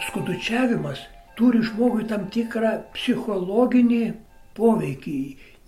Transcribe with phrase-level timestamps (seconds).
[0.00, 1.00] skudučiavimas
[1.36, 4.02] turi žmogui tam tikrą psichologinį
[4.56, 5.20] poveikį.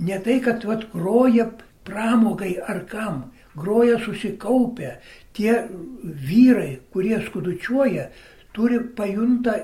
[0.05, 1.49] Ne tai, kad vat, groja
[1.87, 3.23] pramogai ar kam,
[3.57, 4.97] groja susikaupę.
[5.35, 5.55] Tie
[6.03, 8.09] vyrai, kurie skudučiuoja,
[8.55, 9.57] turi pajunta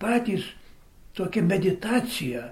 [0.00, 0.46] patys
[1.18, 2.44] tokią meditaciją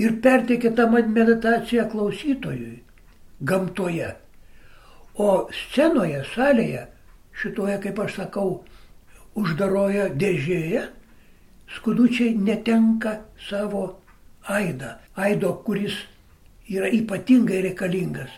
[0.00, 2.80] ir perteikia tą meditaciją klausytojui
[3.40, 4.14] gamtoje.
[5.20, 6.86] O scenoje, salėje,
[7.36, 8.62] šitoje, kaip aš sakau,
[9.38, 10.86] uždaroje dėžėje,
[11.76, 13.18] skudučiai netenka
[13.48, 13.84] savo
[14.48, 14.96] aidą.
[15.16, 15.96] Aido, kuris
[16.68, 18.32] yra ypatingai reikalingas.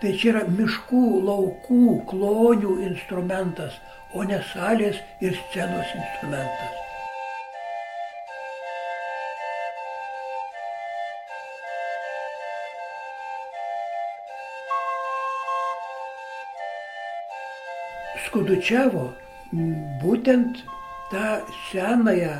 [0.00, 3.74] Tai čia yra miškų, laukų, klonių instrumentas,
[4.16, 6.78] o ne salės ir scenos instrumentas.
[18.30, 19.12] skudučiavo
[19.52, 20.62] būtent
[21.10, 22.36] tą senąją,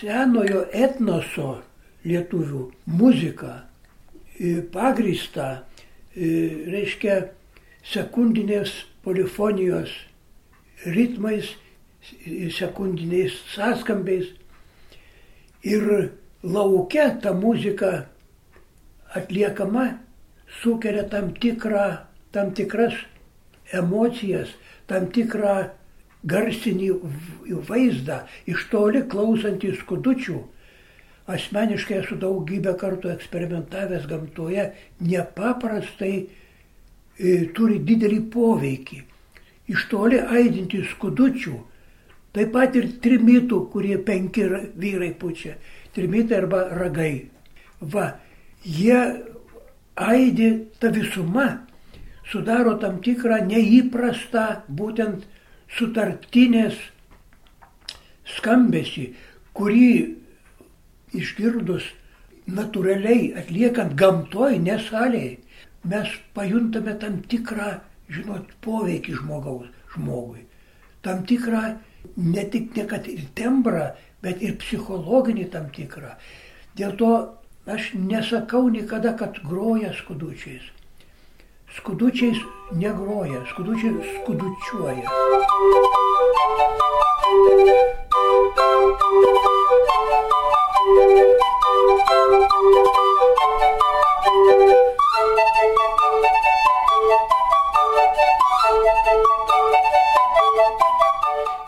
[0.00, 1.62] senojo etnoso
[2.04, 2.64] lietuvių
[2.98, 3.52] muziką,
[4.74, 5.48] pagrįstą,
[6.16, 7.20] reiškia,
[7.84, 8.72] sekundinės
[9.04, 9.92] polifonijos
[10.84, 11.52] ritmais,
[12.56, 14.32] sekundiniais sąskambiais.
[15.64, 16.10] Ir
[16.42, 18.06] laukia ta muzika
[19.14, 19.86] atliekama
[20.60, 22.96] sukelia tam, tikrą, tam tikras
[23.72, 24.50] emocijas,
[24.86, 25.70] tam tikrą
[26.24, 26.90] garsinį
[27.68, 30.38] vaizdą, iš toli klausantį skudučių.
[31.34, 34.66] Asmeniškai esu daugybę kartų eksperimentavęs gamtoje,
[35.00, 36.26] nepaprastai e,
[37.56, 38.98] turi didelį poveikį.
[39.72, 41.54] Iš toli aidinti skudučių,
[42.36, 44.44] taip pat ir trimitų, kurie penki
[44.76, 45.54] vyrai pučia,
[45.96, 47.30] trimitai arba ragai.
[47.80, 48.10] Va,
[48.64, 49.00] jie
[49.96, 51.64] aidi ta visuma,
[52.28, 55.24] sudaro tam tikrą neįprastą būtent
[55.78, 56.76] sutartinės
[58.36, 59.08] skambesi,
[59.56, 59.90] kurį
[61.14, 61.86] išgirdus
[62.50, 65.38] natūraliai atliekant gamtoj, nesalėje,
[65.88, 67.78] mes pajuntame tam tikrą,
[68.12, 70.44] žinot, poveikį žmogaus, žmogui.
[71.04, 71.64] Tam tikrą
[72.16, 73.90] ne tik ne kad ir tembrą,
[74.24, 76.14] bet ir psichologinį tam tikrą.
[76.78, 77.10] Dėl to
[77.70, 80.73] aš nesakau niekada, kad groja skudučiais
[81.76, 82.38] skudučiais
[82.72, 85.10] negroja, skudučiai skudučiuoja.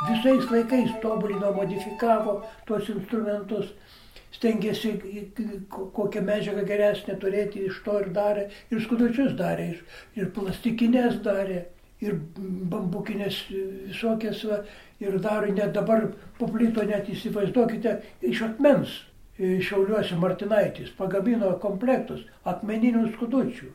[0.09, 3.75] Visais laikais tobulino, modifikavo tuos instrumentus
[4.37, 4.93] stengėsi
[5.71, 11.65] kokią medžiagą geresnę turėti, iš to ir darė, ir skudučius darė, ir, ir plastikinės darė,
[12.05, 12.19] ir
[12.73, 14.63] bambukinės visokias, va,
[15.01, 16.11] ir daro, net dabar
[16.41, 18.01] paplito, net įsivaizduokite,
[18.33, 19.03] iš akmens.
[19.37, 23.67] Šiauliuose Martinaitis pagamino komplektus akmeninių skudučių.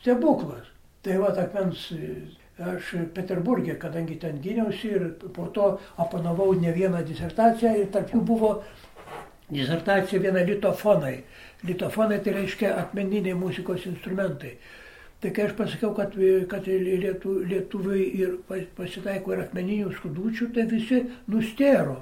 [0.00, 0.64] Stebuklas.
[1.06, 1.84] Tai va, akmens
[2.58, 5.04] aš Peterburgė, kadangi ten gyniausi ir
[5.36, 5.68] po to
[6.02, 8.50] apanavau ne vieną disertaciją ir tarp jų buvo
[9.52, 11.16] disertacija viena litofonai.
[11.68, 14.56] Litofonai tai reiškia akmeniniai muzikos instrumentai.
[15.22, 16.16] Tai kai aš pasakiau, kad,
[16.50, 18.38] kad lietu, lietuviai ir
[18.76, 22.00] pasitaiko ir akmeninių skudučių, tai visi nustėro.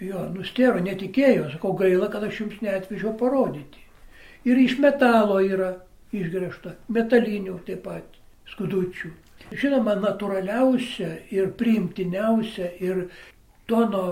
[0.00, 3.86] Jo, nustėro, netikėjo, sakau, gaila, kad aš jums neatvežiau parodyti.
[4.48, 5.74] Ir iš metalo yra
[6.16, 8.20] išgręžta, metalinių taip pat
[8.52, 9.10] skudučių.
[9.50, 13.06] Žinoma, natūraliausia ir priimtiniausia ir
[13.70, 14.02] tono,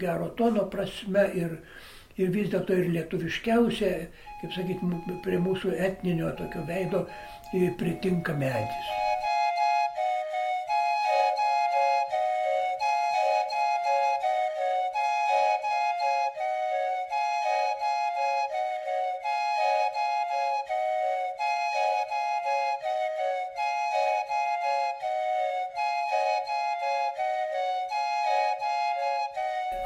[0.00, 1.56] gero tono prasme ir,
[2.18, 3.92] ir vis dėlto ir lietuviškiausia,
[4.40, 7.06] kaip sakyti, prie mūsų etninio tokio veido
[7.78, 9.09] pritinka medis.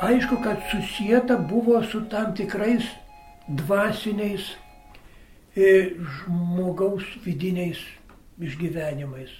[0.05, 2.85] Aišku, kad susijęta buvo su tam tikrais
[3.49, 4.55] dvasiniais
[5.57, 7.81] e, žmogaus vidiniais
[8.41, 9.31] išgyvenimais,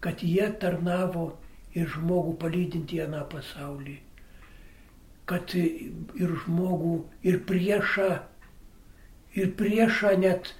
[0.00, 1.32] kad jie tarnavo
[1.74, 3.96] ir žmogų palydinti į aną pasaulį,
[5.30, 8.10] kad ir žmogų, ir priešą,
[9.38, 10.52] ir priešą net,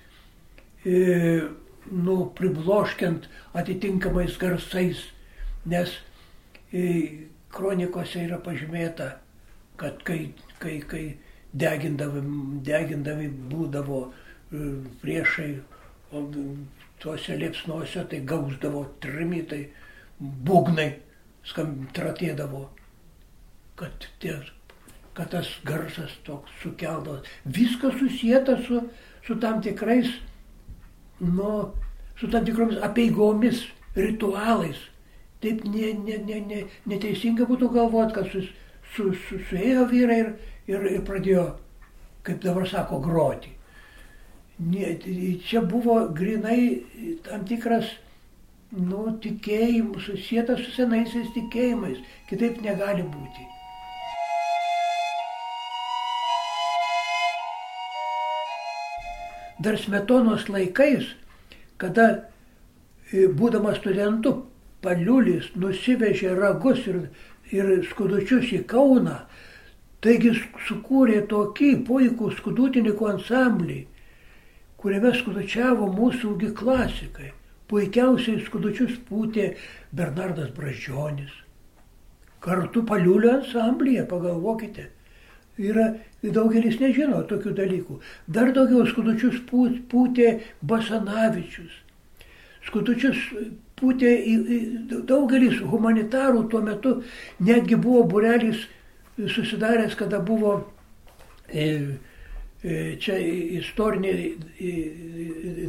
[0.86, 1.48] e,
[1.90, 3.26] nu, pribloškiant
[3.58, 5.02] atitinkamais garsais,
[5.66, 5.96] nes
[6.72, 9.10] e, kronikose yra pažymėta,
[9.80, 10.32] kad kai,
[10.62, 11.04] kai, kai
[11.52, 12.22] degindami,
[12.66, 14.64] degindami būdavo e,
[15.02, 15.50] priešai,
[17.00, 19.64] tuose liepsnuose tai gausdavo trimitai,
[20.20, 20.90] būgnai,
[21.46, 22.68] skam tratėdavo.
[23.80, 24.34] kad, tie,
[25.16, 27.22] kad tas garsas toks sukeldavo.
[27.44, 28.82] Viskas susijęta su,
[29.26, 30.10] su tam tikrais,
[31.20, 31.72] nu,
[32.20, 33.62] su tam tikromis apieigomis,
[33.96, 34.76] ritualais.
[35.40, 36.58] Taip ne, ne, ne, ne,
[36.92, 38.50] neteisinga būtų galvoti, kad sus,
[38.92, 40.34] su, su, suėjo vyrai ir,
[40.68, 41.46] ir, ir pradėjo,
[42.26, 43.54] kaip dabar sako, groti.
[44.60, 44.90] Ne,
[45.48, 46.82] čia buvo grinai
[47.24, 47.88] tam tikras,
[48.76, 53.48] nu, tikėjimas, susijęs su senaisiais tikėjimais, kitaip negali būti.
[59.60, 61.08] Dar smetonos laikais,
[61.80, 62.06] kada
[63.12, 64.49] e, būdamas studentu,
[64.84, 67.04] paliulis nusivežė ragus ir
[67.52, 69.16] ir skudučius į Kauną.
[70.00, 70.32] Taigi
[70.66, 73.80] sukūrė tokį puikų skudutininkų ansamblį,
[74.80, 77.34] kuriame skudučiavo mūsų klasikai.
[77.70, 79.52] Puikiausiai skudučius pūtė
[79.94, 81.30] Bernardas Bražionis.
[82.40, 84.88] Kartu paliulio ansamblyje, pagalvokite.
[85.60, 85.92] Yra,
[86.24, 88.00] daugelis nežino tokių dalykų.
[88.26, 91.70] Dar daugiau skudučius pūtė Basanavičius.
[92.70, 93.18] Skudučius
[93.80, 94.58] pūtė į, į,
[95.08, 97.00] daugelis humanitarų tuo metu
[97.42, 98.62] netgi buvo burelis
[99.18, 100.54] susidaręs, kada buvo
[101.48, 101.64] e,
[102.62, 103.18] e, čia
[103.58, 104.74] istoriniai e,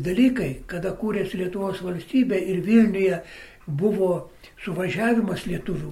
[0.05, 3.21] dalykai, kada kūrėsi Lietuvos valstybė ir Vilniuje
[3.65, 4.13] buvo
[4.63, 5.91] suvažiavimas lietuvių.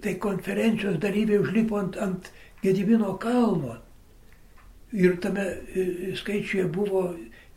[0.00, 2.30] Tai konferencijos dalyviai užlipo ant, ant
[2.62, 3.76] Gedivino kalno.
[4.96, 5.44] Ir tame
[5.76, 7.10] e, skaičiuje buvo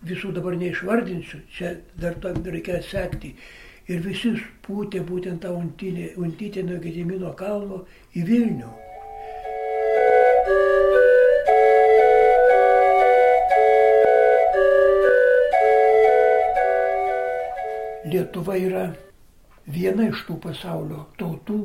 [0.07, 3.36] visų dabar neišvardinsiu, čia dar to reikia sekti.
[3.89, 4.31] Ir visi
[4.65, 7.83] pūtė būtent tą untinę, untytę nuo Gedimino kalno
[8.15, 8.71] į Vilnių.
[18.12, 18.86] Lietuva yra
[19.71, 21.62] viena iš tų pasaulio tautų,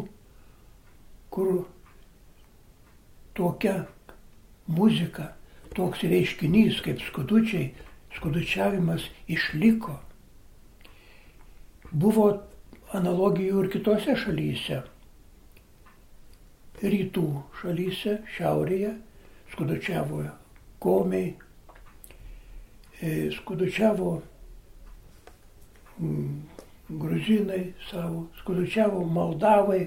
[1.32, 1.52] kur
[3.36, 3.80] tokia
[4.66, 5.32] muzika,
[5.76, 7.72] toks reiškinys kaip skudučiai
[8.16, 9.98] skudučiavimas išliko.
[11.92, 12.26] Buvo
[12.96, 14.82] analogijų ir kitose šalyse.
[16.82, 17.26] Rytų
[17.60, 18.92] šalyse, šiaurėje
[19.52, 20.24] skudučiavo
[20.82, 21.34] komiai,
[23.00, 24.10] e, skudučiavo
[25.98, 26.34] mm,
[26.88, 29.86] gruzinai savo, skudučiavo Moldavai,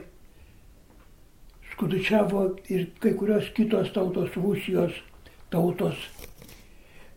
[1.73, 4.97] skudučiavo ir kai kurios kitos tautos, Rusijos
[5.49, 5.95] tautos.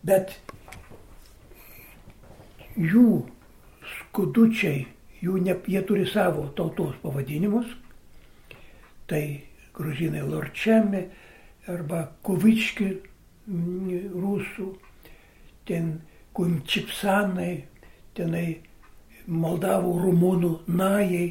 [0.03, 0.37] Bet
[2.77, 3.23] jų
[3.93, 4.85] skudučiai,
[5.23, 7.67] jų ne, jie turi savo tautos pavadinimus,
[9.07, 9.43] tai
[9.75, 11.03] gruzinai Lorčiami
[11.71, 12.89] arba Kovički
[13.47, 14.69] mm, rusų,
[15.67, 15.95] ten
[16.33, 17.63] Kumčipsanai,
[18.17, 18.47] tenai
[19.23, 21.27] Moldavų rumunų najai,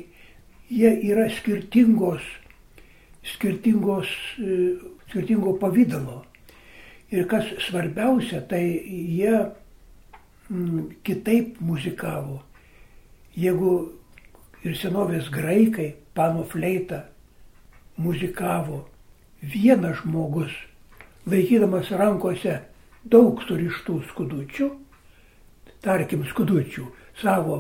[0.73, 2.23] jie yra skirtingos,
[3.35, 4.09] skirtingos,
[4.41, 4.61] e,
[5.11, 6.23] skirtingo pavydalo.
[7.12, 9.35] Ir kas svarbiausia, tai jie
[11.04, 12.43] kitaip muzikavo.
[13.37, 13.72] Jeigu
[14.65, 17.03] ir senovės graikai pano fleitą
[17.96, 18.84] muzikavo
[19.43, 20.53] vienas žmogus,
[21.27, 22.58] laikydamas rankose
[23.05, 24.69] daug surištų skudučių,
[25.82, 26.86] tarkim skudučių,
[27.22, 27.58] savo,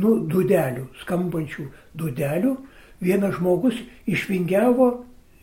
[0.00, 2.56] nu, dudelių, skambančių dudelių,
[3.04, 3.78] vienas žmogus
[4.10, 4.88] išvingiavo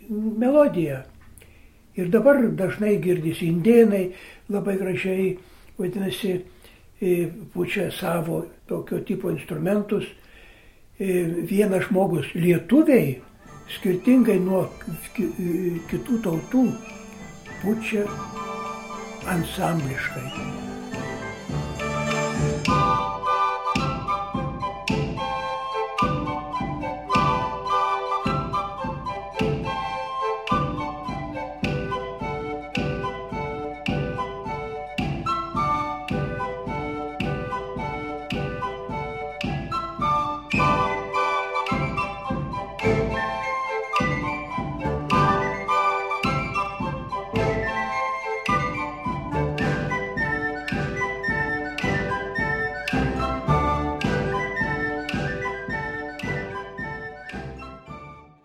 [0.09, 1.03] melodiją.
[1.95, 4.11] Ir dabar dažnai girdisi indėnai
[4.51, 5.31] labai gražiai,
[5.79, 6.39] vadinasi,
[7.53, 10.05] pučia savo tokio tipo instrumentus.
[11.49, 13.15] Vienas žmogus lietuviai,
[13.73, 14.67] skirtingai nuo
[15.15, 16.65] kitų tautų,
[17.63, 18.05] pučia
[19.33, 20.70] ansambliškai.